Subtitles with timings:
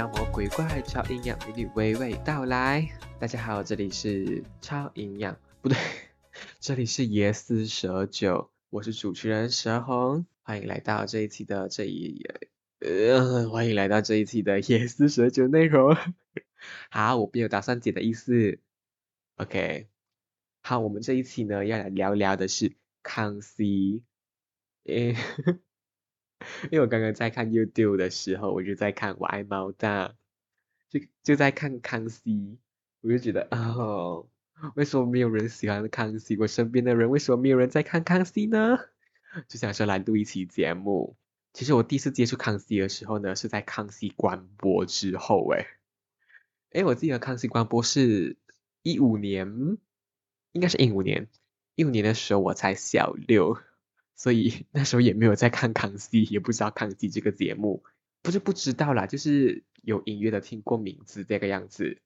[0.00, 2.88] 妖魔鬼怪、超营养美女娓娓道来。
[3.18, 5.76] 大家好，这里是超营养，不对，
[6.58, 12.26] 这里是椰丝蛇酒，我是主持人蛇红，欢迎来到这一期的这一
[12.80, 15.94] 呃，欢迎来到这一期的椰丝蛇酒内容。
[16.90, 18.58] 好，我没有打算剪的意思。
[19.36, 19.86] OK，
[20.62, 24.02] 好，我们这一期呢要来聊聊的是康熙。
[24.84, 25.14] 诶。
[26.64, 30.08] 因为我刚刚在看 YouTube 的时候，我就在看《我爱猫大》，
[30.88, 32.58] 就就在看康熙，
[33.00, 34.28] 我就觉得哦，
[34.74, 36.36] 为什么没有人喜欢康熙？
[36.36, 38.78] 我身边的人为什么没有人在看康熙呢？
[39.48, 41.16] 就想说来录一期节目。
[41.52, 45.66] 其实我第一次接触康熙的时候呢，是在康熙官播之后，诶，
[46.70, 48.36] 诶，我记得康熙官播是
[48.82, 49.78] 一五年，
[50.52, 51.28] 应该是一五年，
[51.74, 53.58] 一五年的时候我才小六。
[54.20, 57.82] 所以 那时候也没有在看康熙，也不知道康熙这个节目，
[58.20, 62.02] 不是不知道啦，就是有隐约的听过名字这个样子。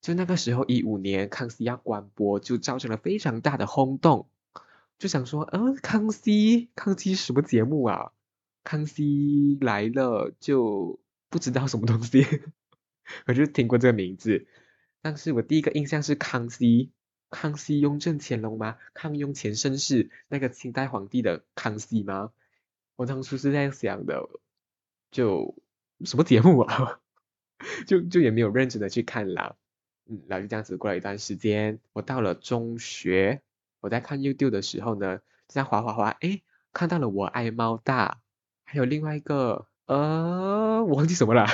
[0.00, 4.30] 就那个时候一五年康熙要关播，就造成了非常大的轰动。
[4.98, 8.12] 就想说，嗯，康熙，康熙什么节目啊？
[8.64, 10.98] 康熙来了就
[11.28, 12.24] 不知道什么东西，
[13.28, 14.46] 我就听过这个名字，
[15.02, 16.90] 但是我第一个印象是康熙。
[17.30, 18.78] 康熙、雍正、乾隆吗？
[18.94, 22.32] 康雍乾盛世那个清代皇帝的康熙吗？
[22.96, 24.28] 我当初是这样想的，
[25.10, 25.54] 就
[26.04, 27.00] 什么节目啊？
[27.86, 29.56] 就就也没有认真的去看啦。
[30.06, 33.42] 嗯，然后就这样子过了一段时间，我到了中学，
[33.80, 36.40] 我在看 YouTube 的时候呢，这样滑滑滑，哎，
[36.72, 38.20] 看到了我爱猫大，
[38.64, 41.46] 还有另外一个，呃，我忘记什么了。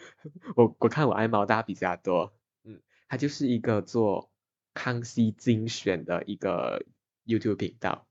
[0.56, 2.32] 我我看我爱猫大比较多，
[2.64, 4.30] 嗯，它就是一个做。
[4.78, 6.86] 康熙精选的一个
[7.26, 8.06] YouTube 频道，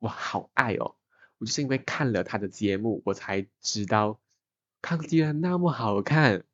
[0.00, 0.94] 哇，好爱哦！
[1.38, 4.20] 我就是因为看了他的节目，我才知道
[4.82, 6.44] 康熙人那么好看。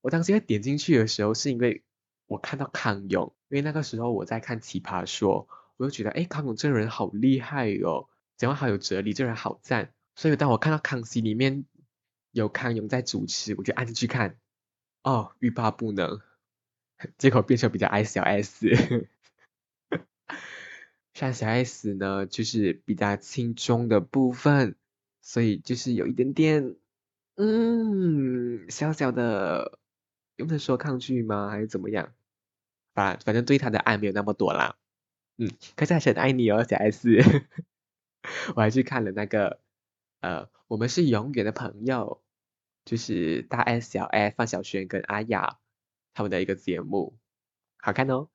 [0.00, 1.84] 我当时在点进去的时候，是因为
[2.26, 5.46] 我看到康永，因为那个时候我在看《奇葩说》，
[5.76, 9.94] 我就觉得，哎，康永这个人好厉害哦，讲话好有哲理，这人好赞。
[10.16, 11.64] 所以当我看到康熙里面
[12.32, 14.36] 有康永在主持，我就按进去看，
[15.04, 16.20] 哦，欲罢不能。
[17.18, 19.08] 结果变成比较爱小 S，
[21.14, 24.76] 像小 S 呢，就是比较轻中的部分，
[25.20, 26.76] 所以就是有一点点，
[27.36, 29.78] 嗯，小小的，
[30.36, 31.50] 不能说抗拒吗？
[31.50, 32.12] 还是怎么样？
[32.94, 34.76] 反反正对他的爱没有那么多啦，
[35.38, 37.08] 嗯，可是还是很爱你哦，小 S。
[38.54, 39.60] 我还去看了那个，
[40.20, 42.22] 呃，我们是永远的朋友，
[42.84, 45.58] 就是大 S、小 S、范晓萱跟阿雅。
[46.14, 47.16] 他们的一个节目，
[47.78, 48.28] 好看哦，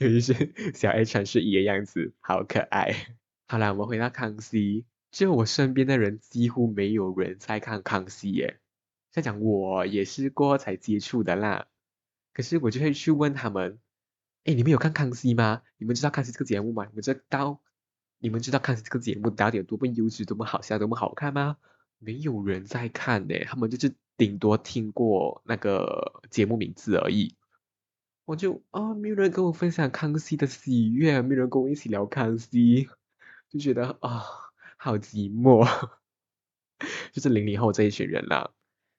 [0.00, 2.94] 尤其是小 A 穿睡衣的样子，好可爱。
[3.46, 8.60] 好了，我们回到康熙，就我身边的人几乎没有人在看康熙耶。
[9.10, 11.66] 在讲我也是过后才接触的啦，
[12.32, 13.78] 可是我就会去问他们，
[14.44, 15.62] 哎，你们有看康熙吗？
[15.78, 16.84] 你们知道康熙这个节目吗？
[16.84, 17.60] 你们知道
[18.18, 21.56] 你们知道康熙这个节目到底有多么优质、多么好笑、多么好看吗？
[21.98, 23.94] 没有人在看呢，他们就是。
[24.20, 27.34] 顶多听过那个节目名字而已，
[28.30, 32.88] 我就啊，没有人跟我分享康熙的喜悦，没有人跟我一起聊康熙，
[33.50, 34.22] 就觉得啊，
[34.76, 35.68] 好寂寞。
[37.10, 38.52] 就是零零后这一群人啦。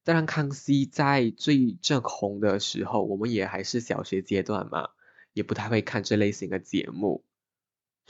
[0.03, 4.90] 当然，康熙在最正红的时候，我们也还是小学阶段嘛，
[5.31, 7.24] 也不太会看这类型的节目。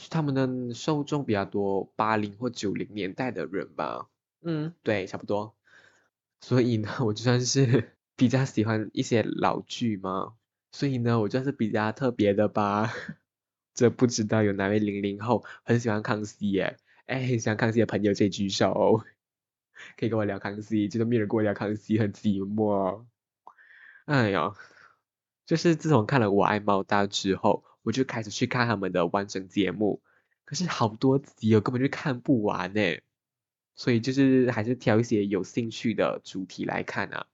[0.09, 4.07] 他们的受众比较多，八零或九零年代的人吧。
[4.41, 5.55] 嗯，对，差不多。
[6.39, 10.33] 所以呢，我就算是 比较喜欢一些老剧嘛，
[10.71, 12.93] 所以呢，我就是比较特别的吧。
[13.73, 16.77] 这不知道有哪位零零后很喜欢康熙耶？
[17.05, 19.03] 哎，很喜欢康熙的朋友，请举手，
[19.97, 20.87] 可以跟我聊康熙。
[20.87, 23.05] 就是没人跟我聊康熙，很寂寞。
[24.05, 24.53] 哎呀，
[25.45, 30.01] 就是自从看了《我爱猫大》之后，我就开始去看他们的完整节目，
[30.45, 32.81] 可是好多集哦，根本就看不完呢。
[33.73, 37.25] 所以就是还是挑一些有兴趣的主题来看啊，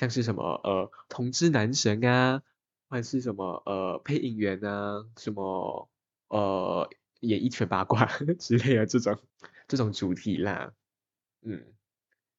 [0.00, 2.42] 像是什么呃同志男神啊，
[2.88, 5.90] 或者是什么呃配音员啊，什么
[6.28, 6.88] 呃
[7.20, 8.06] 演艺圈八卦
[8.40, 9.18] 之类的这种
[9.68, 10.72] 这种主题啦，
[11.42, 11.66] 嗯，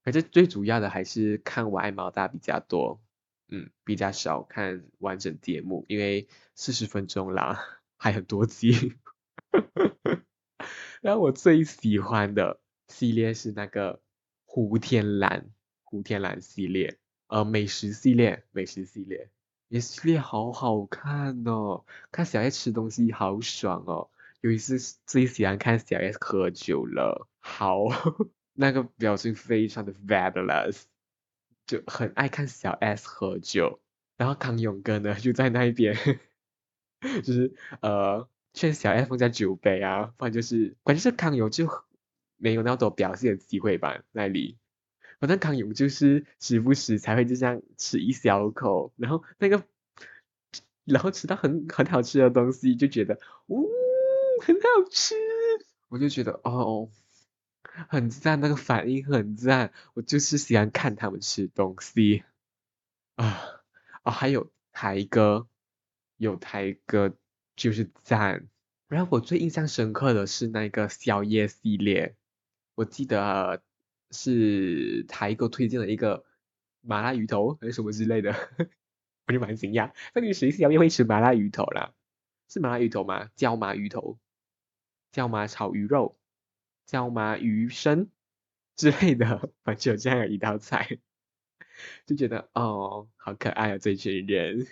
[0.01, 2.99] 反正最主要的还是看我爱毛大比较多，
[3.47, 7.63] 嗯，比较少看完整节目，因为四十分钟啦，
[7.95, 8.95] 还很多集，
[10.99, 12.59] 然后我最喜欢的。
[12.87, 14.01] 系列是那个
[14.43, 15.49] 胡天蓝，
[15.83, 16.99] 胡天蓝系列，
[17.31, 19.29] 呃，美食系列，美食系列，
[19.69, 24.09] 也系列好好看哦，看小 S 吃东西好爽哦，
[24.41, 27.85] 尤其是最喜欢看小 S 喝酒了，好，
[28.51, 30.81] 那个表情非常的 fabulous，
[31.65, 33.79] 就很爱看小 S 喝酒，
[34.17, 35.95] 然后康永哥呢就在那一边，
[37.23, 41.65] 就是呃劝小 S 放下酒杯啊，不然就是关键是康永就
[42.35, 44.57] 没有那么多表现的机会吧那里。
[45.21, 49.63] 反正康永就是时不时才会就这样吃一小口，然后那个，
[50.83, 53.69] 然后吃到很很好吃的东西，就觉得，呜，
[54.41, 55.13] 很好吃，
[55.89, 56.89] 我就觉得哦，
[57.87, 62.23] 很赞，那个反应很赞，我就是喜欢看他们吃东西，
[63.13, 63.61] 啊，
[64.01, 65.47] 哦，还有台哥，
[66.17, 67.15] 有台哥
[67.55, 68.47] 就是赞，
[68.87, 72.15] 然后我最印象深刻的是那个宵夜系列，
[72.73, 73.61] 我记得。
[74.11, 76.25] 是他一个推荐的一个
[76.81, 78.35] 麻辣鱼头还是什么之类的，
[79.27, 79.93] 我就蛮惊讶。
[80.13, 81.93] 那你谁宵夜会吃麻辣鱼头啦？
[82.47, 83.29] 是麻辣鱼头吗？
[83.35, 84.19] 椒麻鱼头、
[85.11, 86.17] 椒麻炒鱼肉、
[86.85, 88.09] 椒麻鱼生
[88.75, 90.99] 之类的，反正有这样的一道菜，
[92.05, 94.67] 就觉得哦，好可爱啊这群人。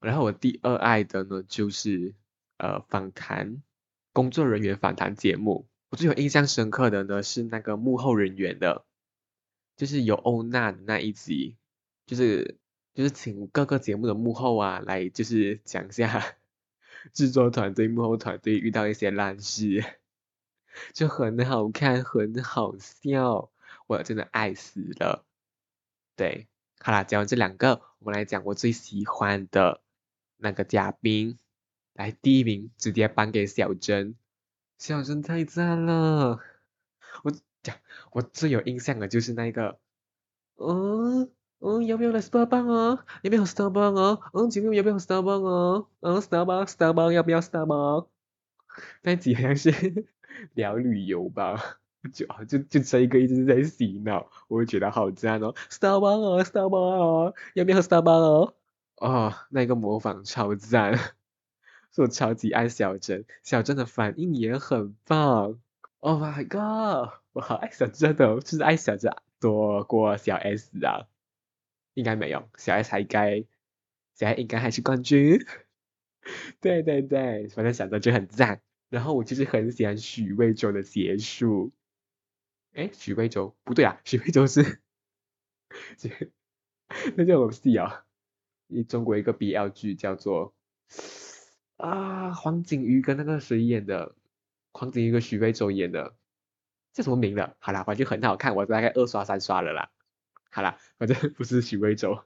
[0.00, 2.14] 然后我第二爱的呢，就是
[2.58, 3.62] 呃访谈
[4.12, 5.66] 工作人员访谈节目。
[5.94, 8.84] 我最有印象深刻的呢是那个幕后人员的，
[9.76, 11.54] 就是有欧娜的那一集，
[12.04, 12.58] 就是
[12.94, 16.34] 就是请各个节目的幕后啊来就是讲一下
[17.12, 19.84] 制作团队幕后团队遇到一些烂事，
[20.92, 23.52] 就很好看很好笑，
[23.86, 25.24] 我真的爱死了。
[26.16, 26.48] 对，
[26.80, 29.80] 好啦，讲完这两个，我们来讲我最喜欢的
[30.38, 31.38] 那个嘉宾，
[31.92, 34.16] 来第一名直接颁给小珍。
[34.86, 36.40] 小声太赞了！
[37.22, 37.32] 我
[37.62, 37.74] 讲，
[38.12, 39.78] 我最有印象的就是那个，
[40.56, 43.06] 嗯嗯，要不要来 Starbucks 啊？
[43.22, 44.30] 要不要 Starbucks 啊？
[44.34, 45.86] 嗯，今天要不要 Starbucks 啊？
[46.00, 48.08] 嗯，Starbucks Starbucks 要不要 Starbucks？
[49.00, 50.04] 那几好像是
[50.52, 51.78] 聊旅游吧，
[52.12, 58.52] 就就就这一个一直在洗脑，我会觉得好赞哦！Starbucks 啊，Starbucks 啊，要不要 Starbucks 啊？
[58.96, 60.98] 哦，那个模仿超赞。
[61.96, 65.60] 我超级爱小珍，小珍的反应也很棒。
[66.00, 71.06] Oh my god，我好爱小珍的，就是爱小珍多过小 S 啊。
[71.94, 73.44] 应该没有，小 S 还应该，
[74.14, 75.38] 小 S 应该还是冠军。
[76.60, 78.60] 对对对，反正小珍就很赞。
[78.88, 81.72] 然后我就是很喜欢许魏洲的结束。
[82.72, 84.80] 哎，许魏洲不对啊，许魏洲是，
[87.16, 88.04] 那叫什么戏啊？
[88.66, 90.52] 一中国一个 BL 剧叫做。
[91.76, 94.14] 啊，黄景瑜跟那个谁演的？
[94.72, 96.14] 黄景瑜跟徐悲洲演的，
[96.92, 97.56] 叫什么名的？
[97.58, 99.90] 好啦，反正很好看，我大概二刷三刷了啦。
[100.50, 102.22] 好啦，反正不是徐悲洲，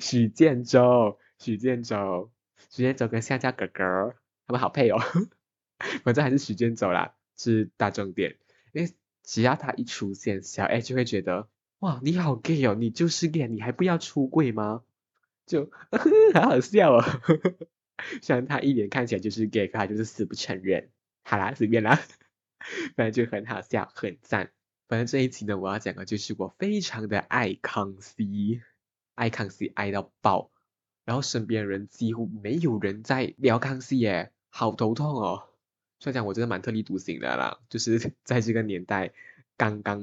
[0.00, 2.30] 许建洲，许建洲，
[2.68, 4.14] 许建洲跟夏家哥哥
[4.46, 4.98] 他们好配哦。
[6.04, 8.36] 反正还是许建洲啦，是大重点。
[8.72, 8.92] 因为
[9.22, 11.48] 只要他一出现，小 A 就会觉得，
[11.78, 14.82] 哇，你好 gay 哦，你就是 gay，你还不要出柜吗？
[15.46, 15.70] 就
[16.34, 17.04] 好好笑哦。
[18.22, 20.90] 虽然他一脸看起来就是 gay，可他就是死不承认。
[21.22, 22.00] 好啦，随便啦，
[22.96, 24.52] 反正就很好笑，很赞。
[24.88, 28.60] 反正这一期呢，我要讲的就是我非常的爱康熙，
[29.14, 30.50] 爱康熙爱到爆，
[31.04, 35.48] 然后身边人几乎没有人在聊康熙耶，好头痛哦。
[36.00, 39.12] 虽然讲我真的蛮特立独行的啦，就是 在这个年代
[39.56, 40.02] 刚刚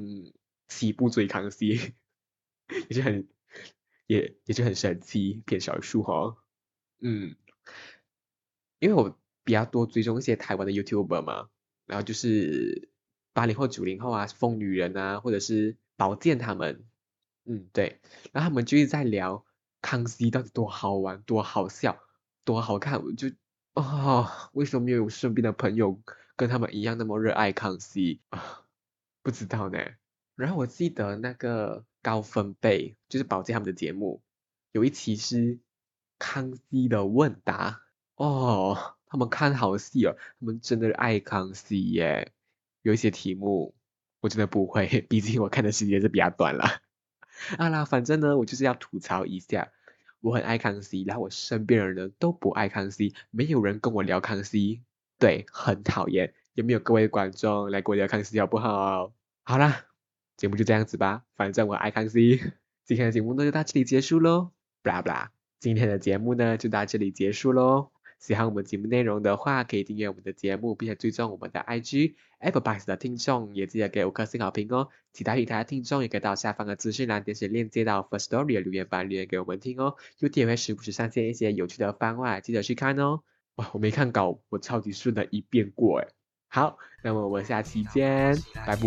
[0.68, 1.92] 起步追康熙，
[2.88, 3.28] 也是很
[4.06, 6.36] 也也是很神奇，偏少数哈，
[7.00, 7.36] 嗯。
[8.78, 11.48] 因为我比较多追踪一些台湾的 YouTuber 嘛，
[11.86, 12.90] 然后就是
[13.32, 16.84] 八零后、九零后啊，疯女人啊，或者是宝剑他们，
[17.44, 18.00] 嗯对，
[18.32, 19.44] 然后他们就是在聊
[19.80, 22.02] 康熙到底多好玩、多好笑、
[22.44, 23.30] 多好看，我就
[23.74, 26.00] 啊，为什么没有身边的朋友
[26.36, 28.64] 跟他们一样那么热爱康熙啊？
[29.22, 29.78] 不知道呢。
[30.36, 34.22] 然后我记得那个高分贝就是宝剑他们的节目，
[34.72, 35.58] 有一期是
[36.18, 37.82] 康熙的问答。
[38.16, 42.32] 哦，他们看好戏哦，他们真的是爱康熙耶。
[42.82, 43.74] 有一些题目
[44.20, 46.80] 我真的不会， 毕竟我看的时间是比较短了。
[47.56, 49.70] 啊啦，反正呢，我就是要吐槽一下，
[50.20, 54.82] 我很爱康熙，然后我身边人呢都不爱康熙，没有人跟我聊康熙，
[55.18, 56.34] 对，很讨厌。
[56.54, 59.12] 有没有各位观众来跟我聊康熙好不好？
[59.44, 59.84] 好啦，
[60.36, 62.40] 节目就这样子吧，反正我爱康熙。
[62.84, 64.50] 今天的节目呢就到这里结束喽，
[64.82, 65.30] 布拉布拉。
[65.60, 67.90] 今天的节目呢就到这里结束喽。
[68.18, 72.14] 喜欢我们节目内容的话，可以订阅我们的节目，并且追踪我们的 IG。
[72.40, 74.88] Apple Box 的听众也记得给五颗星好评哦。
[75.12, 79.94] 其他平台的听众也可以到下方的资讯栏点选链接到 First Story 的留言板留言给我们听哦。
[80.18, 83.22] YouTube 会时不时上线一些有趣的番外，记得去看哦。
[83.56, 86.08] 哇，我没看稿，我超级顺的一遍过哎。
[86.48, 88.36] 好，那么我们下期见，
[88.66, 88.82] 拜拜。